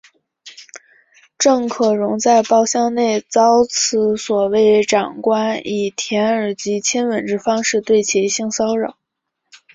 [1.37, 8.97] 郑可荣在包厢内遭此所谓长官以舔耳及亲吻之方式对其性骚扰。